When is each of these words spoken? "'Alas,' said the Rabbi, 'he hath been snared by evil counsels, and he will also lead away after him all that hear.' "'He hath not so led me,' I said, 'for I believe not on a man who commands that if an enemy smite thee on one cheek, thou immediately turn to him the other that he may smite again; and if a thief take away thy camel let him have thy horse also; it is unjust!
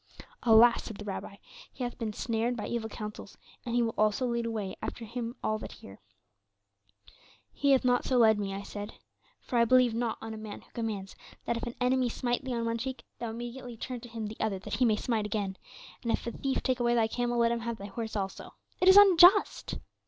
"'Alas,' 0.41 0.85
said 0.85 0.97
the 0.97 1.05
Rabbi, 1.05 1.35
'he 1.73 1.83
hath 1.83 1.99
been 1.99 2.11
snared 2.11 2.57
by 2.57 2.65
evil 2.65 2.89
counsels, 2.89 3.37
and 3.63 3.75
he 3.75 3.83
will 3.83 3.93
also 3.99 4.25
lead 4.25 4.47
away 4.47 4.75
after 4.81 5.05
him 5.05 5.35
all 5.43 5.59
that 5.59 5.73
hear.' 5.73 5.99
"'He 7.53 7.69
hath 7.73 7.85
not 7.85 8.03
so 8.03 8.17
led 8.17 8.39
me,' 8.39 8.51
I 8.51 8.63
said, 8.63 8.95
'for 9.41 9.59
I 9.59 9.65
believe 9.65 9.93
not 9.93 10.17
on 10.19 10.33
a 10.33 10.37
man 10.37 10.61
who 10.61 10.71
commands 10.71 11.15
that 11.45 11.55
if 11.55 11.61
an 11.67 11.75
enemy 11.79 12.09
smite 12.09 12.43
thee 12.43 12.55
on 12.55 12.65
one 12.65 12.79
cheek, 12.79 13.03
thou 13.19 13.29
immediately 13.29 13.77
turn 13.77 13.99
to 14.01 14.09
him 14.09 14.25
the 14.25 14.39
other 14.39 14.57
that 14.57 14.73
he 14.77 14.85
may 14.85 14.95
smite 14.95 15.27
again; 15.27 15.55
and 16.01 16.11
if 16.11 16.25
a 16.25 16.31
thief 16.31 16.63
take 16.63 16.79
away 16.79 16.95
thy 16.95 17.05
camel 17.07 17.37
let 17.37 17.51
him 17.51 17.59
have 17.59 17.77
thy 17.77 17.85
horse 17.85 18.15
also; 18.15 18.55
it 18.79 18.87
is 18.89 18.97
unjust! 18.97 19.75